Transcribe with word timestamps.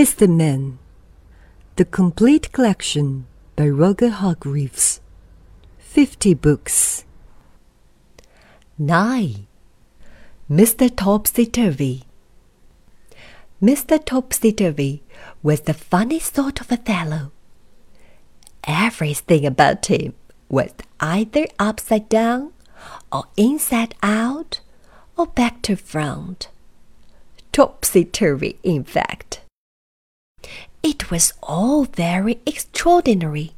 Mr. 0.00 0.26
Men, 0.26 0.78
The 1.76 1.84
Complete 1.84 2.52
Collection 2.52 3.26
by 3.54 3.68
Roger 3.68 4.08
Hargreaves. 4.08 4.98
50 5.76 6.32
books. 6.32 7.04
9. 8.78 9.46
Mr. 10.50 10.88
Topsy 10.96 11.44
Turvy. 11.44 12.04
Mr. 13.62 14.02
Topsy 14.02 14.52
Turvy 14.52 15.02
was 15.42 15.60
the 15.60 15.74
funniest 15.74 16.34
sort 16.34 16.62
of 16.62 16.72
a 16.72 16.78
fellow. 16.78 17.30
Everything 18.64 19.44
about 19.44 19.84
him 19.84 20.14
was 20.48 20.72
either 21.00 21.44
upside 21.58 22.08
down, 22.08 22.54
or 23.12 23.24
inside 23.36 23.94
out, 24.02 24.60
or 25.18 25.26
back 25.26 25.60
to 25.60 25.76
front. 25.76 26.48
Topsy 27.52 28.06
turvy, 28.06 28.58
in 28.62 28.82
fact. 28.82 29.39
It 30.82 31.10
was 31.10 31.32
all 31.42 31.84
very 31.84 32.40
extraordinary. 32.46 33.52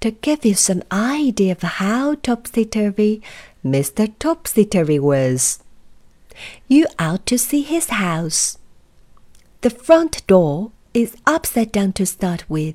To 0.00 0.10
give 0.10 0.44
you 0.44 0.54
some 0.54 0.82
idea 0.90 1.52
of 1.52 1.62
how 1.62 2.14
topsy 2.16 2.64
turvy 2.64 3.22
Mr. 3.64 4.12
Topsy 4.18 4.64
Turvy 4.64 4.98
was, 4.98 5.62
you 6.66 6.86
ought 6.98 7.24
to 7.26 7.38
see 7.38 7.62
his 7.62 7.90
house. 7.90 8.58
The 9.60 9.70
front 9.70 10.26
door 10.26 10.72
is 10.92 11.16
upside 11.26 11.70
down 11.70 11.92
to 11.92 12.06
start 12.06 12.44
with, 12.48 12.74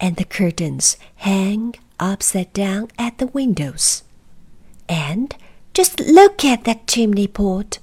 and 0.00 0.16
the 0.16 0.24
curtains 0.24 0.96
hang 1.16 1.74
upside 2.00 2.52
down 2.54 2.88
at 2.98 3.18
the 3.18 3.26
windows. 3.26 4.02
And 4.88 5.36
just 5.74 6.00
look 6.00 6.44
at 6.44 6.64
that 6.64 6.86
chimney 6.86 7.26
pot. 7.26 7.78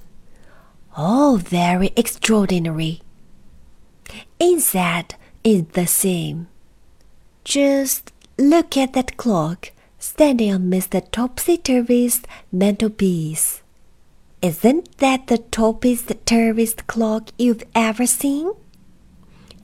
All 0.96 1.36
very 1.36 1.92
extraordinary. 1.96 3.02
Inside 4.38 5.14
is 5.42 5.64
the 5.72 5.86
same. 5.86 6.48
Just 7.44 8.12
look 8.38 8.76
at 8.76 8.92
that 8.94 9.16
clock 9.16 9.72
standing 9.98 10.52
on 10.52 10.70
Mr. 10.70 11.02
Topsy 11.10 11.56
Turvy's 11.56 12.22
mantelpiece. 12.52 13.62
Isn't 14.42 14.98
that 14.98 15.28
the 15.28 15.38
toppiest 15.38 16.14
turviest 16.26 16.86
clock 16.86 17.30
you've 17.38 17.62
ever 17.74 18.06
seen? 18.06 18.52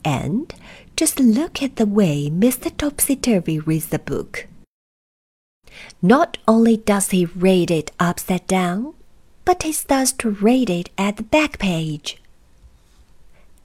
And 0.03 0.53
just 0.95 1.19
look 1.19 1.61
at 1.61 1.75
the 1.75 1.85
way 1.85 2.29
Mr. 2.29 2.75
Topsy 2.75 3.15
Turvy 3.15 3.59
reads 3.59 3.87
the 3.87 3.99
book. 3.99 4.47
Not 6.01 6.37
only 6.47 6.77
does 6.77 7.09
he 7.09 7.25
read 7.25 7.71
it 7.71 7.91
upside 7.99 8.47
down, 8.47 8.93
but 9.45 9.63
he 9.63 9.71
starts 9.71 10.11
to 10.13 10.29
read 10.29 10.69
it 10.69 10.89
at 10.97 11.17
the 11.17 11.23
back 11.23 11.59
page. 11.59 12.20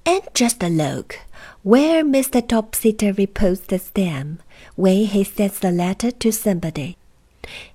And 0.07 0.23
just 0.35 0.63
a 0.63 0.69
look 0.69 1.19
where 1.65 2.05
Mr. 2.05 2.47
Topsy 2.47 2.93
Turvy 2.93 3.27
puts 3.27 3.63
the 3.63 3.81
stamp 3.81 4.41
when 4.77 5.07
he 5.07 5.25
sends 5.25 5.59
the 5.59 5.73
letter 5.73 6.13
to 6.13 6.31
somebody. 6.31 6.97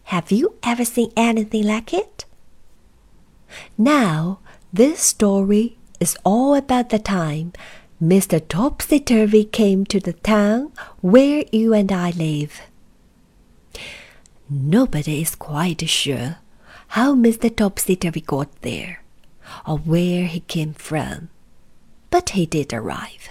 Have 0.04 0.32
you 0.32 0.56
ever 0.64 0.86
seen 0.86 1.12
anything 1.18 1.66
like 1.66 1.94
it? 1.94 2.24
Now, 3.78 4.40
this 4.72 5.02
story 5.02 5.78
is 6.00 6.18
all 6.24 6.56
about 6.56 6.90
the 6.90 7.00
time 7.00 7.52
Mr. 8.02 8.42
Topsy 8.48 9.00
Turvy 9.02 9.44
came 9.44 9.86
to 9.86 10.00
the 10.00 10.14
town 10.14 10.72
where 11.02 11.44
you 11.52 11.74
and 11.74 11.92
I 11.92 12.12
live. 12.12 12.62
Nobody 14.50 15.22
is 15.22 15.36
quite 15.36 15.88
sure 15.90 16.38
how 16.88 17.14
Mr. 17.14 17.54
Topsy 17.54 17.98
Turvy 17.98 18.22
got 18.22 18.62
there 18.62 19.04
or 19.68 19.78
where 19.80 20.26
he 20.28 20.40
came 20.40 20.74
from, 20.74 21.30
but 22.12 22.30
he 22.31 22.45
did 22.45 22.72
arrive 22.72 23.30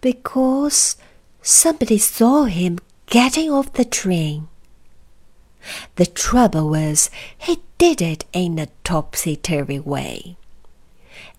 because 0.00 0.96
somebody 1.42 1.98
saw 1.98 2.44
him 2.44 2.78
getting 3.06 3.50
off 3.50 3.72
the 3.74 3.84
train. 3.84 4.48
The 5.96 6.06
trouble 6.06 6.70
was 6.70 7.10
he 7.36 7.60
did 7.76 8.00
it 8.00 8.24
in 8.32 8.58
a 8.58 8.68
topsy 8.84 9.36
turvy 9.36 9.78
way 9.78 10.36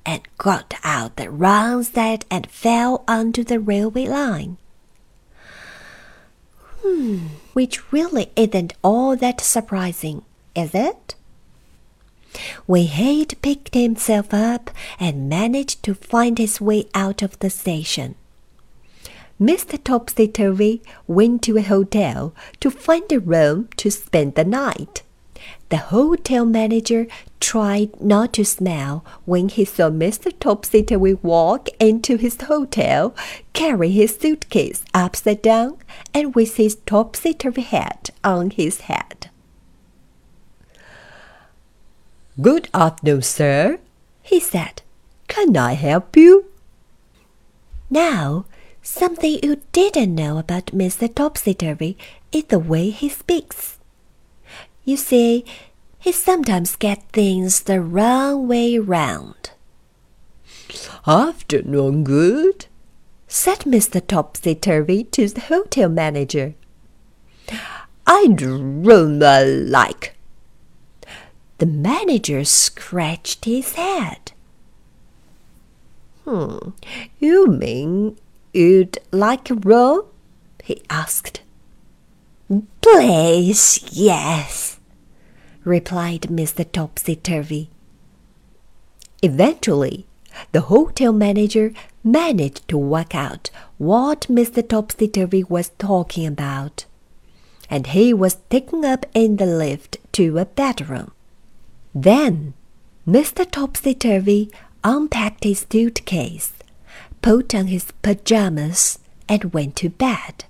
and 0.05 0.21
got 0.37 0.73
out 0.83 1.15
the 1.15 1.29
wrong 1.29 1.83
side 1.83 2.25
and 2.29 2.49
fell 2.49 3.03
onto 3.07 3.43
the 3.43 3.59
railway 3.59 4.07
line. 4.07 4.57
Hmm, 6.83 7.17
which 7.53 7.91
really 7.91 8.31
isn't 8.35 8.73
all 8.83 9.15
that 9.15 9.41
surprising, 9.41 10.23
is 10.55 10.73
it? 10.73 11.15
He'd 12.67 13.41
picked 13.41 13.73
himself 13.73 14.33
up 14.33 14.71
and 14.99 15.29
managed 15.29 15.83
to 15.83 15.93
find 15.93 16.37
his 16.37 16.61
way 16.61 16.85
out 16.93 17.21
of 17.21 17.37
the 17.39 17.49
station, 17.49 18.15
Mr. 19.41 19.83
Topsy 19.83 20.27
Turvy 20.27 20.83
went 21.07 21.41
to 21.41 21.57
a 21.57 21.63
hotel 21.63 22.31
to 22.59 22.69
find 22.69 23.11
a 23.11 23.19
room 23.19 23.69
to 23.75 23.89
spend 23.89 24.35
the 24.35 24.43
night. 24.43 25.01
The 25.69 25.77
hotel 25.77 26.45
manager 26.45 27.07
tried 27.39 27.99
not 27.99 28.33
to 28.33 28.45
smile 28.45 29.03
when 29.25 29.49
he 29.49 29.65
saw 29.65 29.89
Mr. 29.89 30.31
Topsy 30.39 30.83
Turvy 30.83 31.15
walk 31.15 31.69
into 31.79 32.17
his 32.17 32.39
hotel, 32.39 33.15
carry 33.53 33.89
his 33.89 34.15
suitcase 34.15 34.83
upside 34.93 35.41
down, 35.41 35.77
and 36.13 36.35
with 36.35 36.57
his 36.57 36.75
topsy 36.85 37.33
turvy 37.33 37.63
hat 37.63 38.11
on 38.23 38.51
his 38.51 38.81
head. 38.81 39.30
Good 42.39 42.69
afternoon, 42.73 43.23
sir, 43.23 43.79
he 44.21 44.39
said. 44.39 44.81
Can 45.27 45.57
I 45.57 45.73
help 45.73 46.15
you? 46.15 46.45
Now, 47.89 48.45
Something 48.83 49.39
you 49.43 49.61
didn't 49.71 50.15
know 50.15 50.39
about 50.39 50.67
Mr. 50.67 51.13
Topsy 51.13 51.53
Turvy 51.53 51.97
is 52.31 52.45
the 52.45 52.57
way 52.57 52.89
he 52.89 53.09
speaks. 53.09 53.77
You 54.83 54.97
see, 54.97 55.45
he 55.99 56.11
sometimes 56.11 56.75
gets 56.75 57.03
things 57.13 57.61
the 57.61 57.79
wrong 57.79 58.47
way 58.47 58.79
round. 58.79 59.51
Afternoon, 61.05 62.03
good, 62.03 62.65
said 63.27 63.59
Mr. 63.59 64.05
Topsy 64.05 64.55
Turvy 64.55 65.03
to 65.05 65.27
the 65.27 65.41
hotel 65.41 65.87
manager. 65.87 66.55
I'd 68.07 68.41
rather 68.41 69.45
like. 69.45 70.17
The 71.61 71.67
manager 71.67 72.43
scratched 72.43 73.45
his 73.45 73.73
head. 73.73 74.31
Hmm, 76.25 76.71
you 77.19 77.45
mean 77.45 78.17
You'd 78.51 78.97
like 79.11 79.51
a 79.51 79.53
roll? 79.53 80.07
he 80.63 80.81
asked. 80.89 81.41
Please, 82.81 83.79
yes, 83.91 84.79
replied 85.63 86.21
Mr. 86.31 86.65
Topsy 86.65 87.15
Turvy. 87.15 87.69
Eventually, 89.21 90.07
the 90.53 90.61
hotel 90.61 91.13
manager 91.13 91.73
managed 92.03 92.67
to 92.69 92.77
work 92.79 93.13
out 93.13 93.51
what 93.77 94.21
Mr. 94.21 94.67
Topsy 94.67 95.07
Turvy 95.07 95.43
was 95.43 95.69
talking 95.77 96.25
about, 96.25 96.85
and 97.69 97.85
he 97.85 98.15
was 98.15 98.37
taken 98.49 98.83
up 98.83 99.05
in 99.13 99.35
the 99.35 99.45
lift 99.45 99.99
to 100.13 100.39
a 100.39 100.45
bedroom. 100.45 101.11
Then 101.93 102.53
Mr. 103.07 103.49
Topsy 103.49 103.93
Turvy 103.93 104.51
unpacked 104.83 105.43
his 105.43 105.65
suitcase 105.69 106.53
put 107.21 107.53
on 107.53 107.67
his 107.67 107.91
pajamas, 108.01 108.99
and 109.29 109.53
went 109.53 109.75
to 109.77 109.89
bed. 109.89 110.45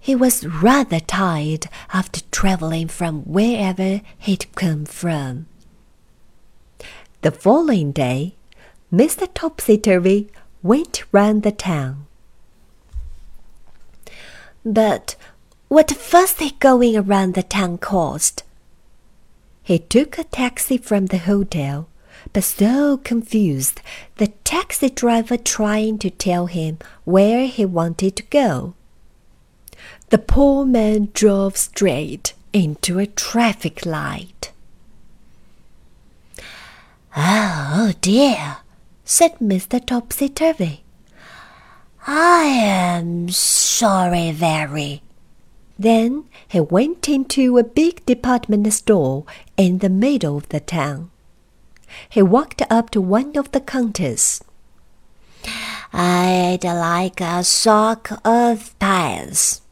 He 0.00 0.14
was 0.14 0.46
rather 0.46 1.00
tired 1.00 1.68
after 1.92 2.20
traveling 2.30 2.88
from 2.88 3.22
wherever 3.22 4.00
he'd 4.18 4.52
come 4.54 4.84
from. 4.84 5.46
The 7.22 7.30
following 7.30 7.92
day, 7.92 8.34
Mr. 8.92 9.28
Topsy 9.32 9.78
Turvy 9.78 10.28
went 10.62 11.04
round 11.12 11.42
the 11.42 11.52
town. 11.52 12.06
But 14.64 15.16
what 15.68 15.90
fuss 15.90 16.38
he 16.38 16.50
going 16.52 16.96
around 16.96 17.34
the 17.34 17.42
town 17.42 17.78
caused? 17.78 18.42
He 19.64 19.80
took 19.80 20.18
a 20.18 20.24
taxi 20.24 20.78
from 20.78 21.06
the 21.06 21.18
hotel 21.18 21.88
but 22.32 22.44
so 22.44 22.96
confused, 22.98 23.80
the 24.16 24.28
taxi 24.44 24.88
driver 24.88 25.36
trying 25.36 25.98
to 25.98 26.10
tell 26.10 26.46
him 26.46 26.78
where 27.04 27.46
he 27.46 27.64
wanted 27.64 28.16
to 28.16 28.22
go. 28.24 28.74
The 30.10 30.18
poor 30.18 30.64
man 30.64 31.10
drove 31.12 31.56
straight 31.56 32.34
into 32.52 32.98
a 32.98 33.06
traffic 33.06 33.84
light. 33.84 34.52
Oh 37.16 37.92
dear, 38.00 38.58
said 39.04 39.38
Mr. 39.38 39.84
Topsy 39.84 40.28
Turvy. 40.28 40.82
I 42.06 42.42
am 42.44 43.28
sorry 43.30 44.32
very. 44.32 45.02
Then 45.78 46.24
he 46.46 46.60
went 46.60 47.08
into 47.08 47.58
a 47.58 47.64
big 47.64 48.04
department 48.06 48.72
store 48.72 49.24
in 49.56 49.78
the 49.78 49.88
middle 49.88 50.36
of 50.36 50.48
the 50.48 50.60
town. 50.60 51.10
He 52.08 52.22
walked 52.22 52.62
up 52.70 52.90
to 52.90 53.00
one 53.00 53.36
of 53.36 53.52
the 53.52 53.60
counters. 53.60 54.42
I'd 55.92 56.64
like 56.64 57.20
a 57.20 57.44
sock 57.44 58.20
of 58.24 58.76
pants, 58.78 59.62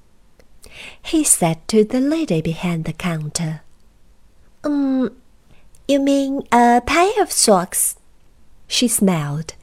he 1.02 1.24
said 1.24 1.66
to 1.68 1.84
the 1.84 2.00
lady 2.00 2.40
behind 2.40 2.84
the 2.84 2.92
counter. 2.92 3.62
Um, 4.62 5.10
you 5.88 5.98
mean 5.98 6.46
a 6.52 6.80
pair 6.86 7.20
of 7.20 7.32
socks? 7.32 7.96
She 8.68 8.86
smiled 8.86 9.54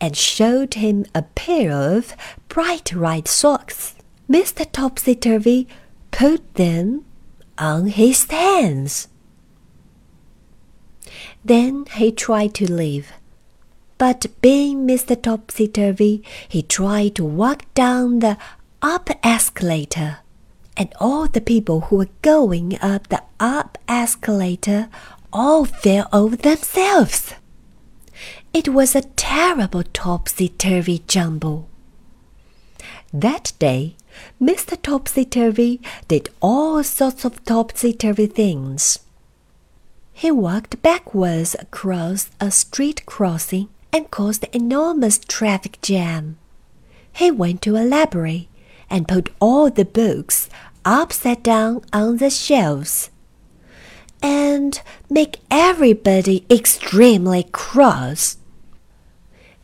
and 0.00 0.16
showed 0.16 0.74
him 0.74 1.06
a 1.14 1.22
pair 1.22 1.70
of 1.70 2.16
bright 2.48 2.92
red 2.92 3.28
socks. 3.28 3.94
Mr. 4.28 4.66
Topsy 4.70 5.14
Turvy 5.14 5.68
put 6.10 6.54
them 6.54 7.04
on 7.58 7.86
his 7.86 8.28
hands. 8.30 9.08
Then 11.44 11.86
he 11.86 12.12
tried 12.12 12.54
to 12.54 12.70
leave. 12.70 13.12
But 13.98 14.26
being 14.40 14.86
Mr. 14.86 15.20
Topsy 15.20 15.68
Turvy, 15.68 16.22
he 16.48 16.62
tried 16.62 17.14
to 17.16 17.24
walk 17.24 17.72
down 17.74 18.20
the 18.20 18.38
up 18.82 19.10
escalator. 19.22 20.18
And 20.76 20.92
all 20.98 21.26
the 21.28 21.40
people 21.40 21.82
who 21.82 21.96
were 21.96 22.08
going 22.22 22.78
up 22.80 23.08
the 23.08 23.22
up 23.38 23.76
escalator 23.88 24.88
all 25.32 25.64
fell 25.64 26.08
over 26.12 26.36
themselves. 26.36 27.34
It 28.52 28.70
was 28.70 28.94
a 28.96 29.02
terrible 29.02 29.82
topsy 29.92 30.48
turvy 30.48 31.02
jumble. 31.06 31.68
That 33.12 33.52
day, 33.58 33.96
Mr. 34.40 34.80
Topsy 34.80 35.24
Turvy 35.24 35.80
did 36.08 36.30
all 36.40 36.82
sorts 36.82 37.24
of 37.24 37.44
topsy 37.44 37.92
turvy 37.92 38.26
things. 38.26 38.98
He 40.20 40.30
walked 40.30 40.82
backwards 40.82 41.56
across 41.58 42.28
a 42.38 42.50
street 42.50 43.06
crossing 43.06 43.70
and 43.90 44.10
caused 44.10 44.44
an 44.44 44.50
enormous 44.52 45.18
traffic 45.18 45.80
jam. 45.80 46.36
He 47.10 47.30
went 47.30 47.62
to 47.62 47.78
a 47.78 47.88
library 47.88 48.50
and 48.90 49.08
put 49.08 49.30
all 49.40 49.70
the 49.70 49.86
books 49.86 50.50
upside 50.84 51.42
down 51.42 51.86
on 51.94 52.18
the 52.18 52.28
shelves 52.28 53.08
and 54.22 54.82
make 55.08 55.38
everybody 55.50 56.44
extremely 56.50 57.44
cross. 57.44 58.36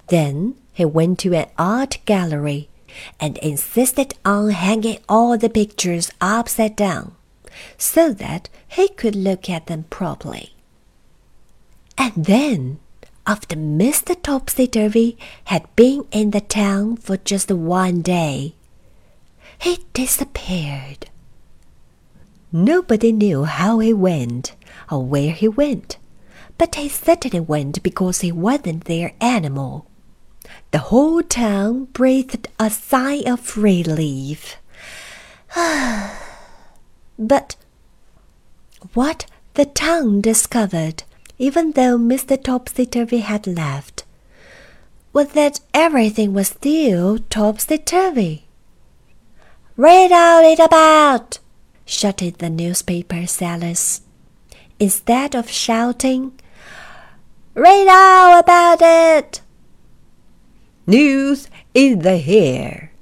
Then 0.06 0.54
he 0.72 0.86
went 0.86 1.18
to 1.18 1.34
an 1.34 1.50
art 1.58 1.98
gallery 2.06 2.70
and 3.20 3.36
insisted 3.42 4.14
on 4.24 4.48
hanging 4.52 5.00
all 5.06 5.36
the 5.36 5.50
pictures 5.50 6.10
upside 6.18 6.76
down 6.76 7.15
so 7.78 8.12
that 8.14 8.48
he 8.68 8.88
could 8.88 9.16
look 9.16 9.48
at 9.48 9.66
them 9.66 9.84
properly. 9.84 10.54
And 11.98 12.12
then, 12.16 12.78
after 13.26 13.56
Mr. 13.56 14.20
Topsy 14.20 14.66
Turvy 14.66 15.18
had 15.44 15.74
been 15.74 16.04
in 16.12 16.30
the 16.30 16.40
town 16.40 16.96
for 16.96 17.16
just 17.16 17.50
one 17.50 18.02
day, 18.02 18.54
he 19.58 19.84
disappeared. 19.92 21.08
Nobody 22.52 23.12
knew 23.12 23.44
how 23.44 23.80
he 23.80 23.92
went 23.92 24.54
or 24.90 25.04
where 25.04 25.32
he 25.32 25.48
went, 25.48 25.96
but 26.58 26.76
he 26.76 26.88
certainly 26.88 27.40
went 27.40 27.82
because 27.82 28.20
he 28.20 28.30
wasn't 28.30 28.84
their 28.84 29.12
animal. 29.20 29.86
The 30.70 30.78
whole 30.78 31.22
town 31.22 31.86
breathed 31.86 32.48
a 32.60 32.70
sigh 32.70 33.22
of 33.26 33.56
relief. 33.56 34.56
Ah, 35.58 36.25
but 37.18 37.56
what 38.94 39.26
the 39.54 39.64
town 39.64 40.20
discovered, 40.20 41.02
even 41.38 41.72
though 41.72 41.98
Mr. 41.98 42.40
Topsy 42.42 42.86
Turvy 42.86 43.18
had 43.18 43.46
left, 43.46 44.04
was 45.12 45.28
that 45.30 45.60
everything 45.72 46.34
was 46.34 46.48
still 46.48 47.18
topsy 47.30 47.78
turvy. 47.78 48.44
Read 49.76 50.12
all 50.12 50.44
it 50.44 50.58
about! 50.58 51.38
shouted 51.86 52.38
the 52.38 52.50
newspaper 52.50 53.26
sellers. 53.26 54.02
Instead 54.78 55.34
of 55.34 55.48
shouting, 55.48 56.32
Read 57.54 57.88
all 57.88 58.38
about 58.38 58.78
it! 58.82 59.40
News 60.86 61.48
in 61.72 62.00
the 62.00 62.18
hair, 62.18 62.92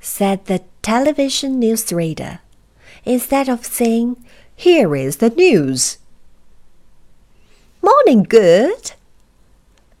said 0.00 0.46
the 0.46 0.62
television 0.82 1.60
newsreader, 1.60 2.40
instead 3.04 3.48
of 3.48 3.64
saying, 3.64 4.16
Here 4.54 4.94
is 4.94 5.16
the 5.16 5.30
news. 5.30 5.98
Morning, 7.82 8.22
good. 8.22 8.92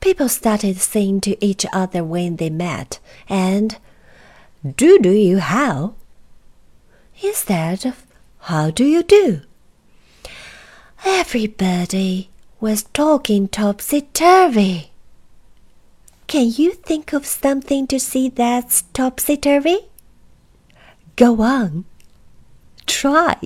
People 0.00 0.28
started 0.28 0.78
saying 0.78 1.20
to 1.22 1.44
each 1.44 1.66
other 1.72 2.02
when 2.02 2.36
they 2.36 2.50
met, 2.50 2.98
and 3.28 3.78
Do 4.76 4.98
do 4.98 5.10
you 5.10 5.38
how? 5.38 5.94
Instead 7.22 7.84
of 7.84 8.06
How 8.40 8.70
do 8.70 8.84
you 8.84 9.02
do? 9.02 9.42
Everybody 11.04 12.30
was 12.60 12.84
talking 12.92 13.48
topsy 13.48 14.02
turvy. 14.12 14.90
Can 16.26 16.52
you 16.54 16.72
think 16.72 17.12
of 17.12 17.26
something 17.26 17.86
to 17.88 17.98
see 17.98 18.28
that's 18.28 18.82
topsy 18.92 19.36
turvy? 19.36 19.88
Go 21.16 21.40
on. 21.42 21.86
Try. 22.90 23.36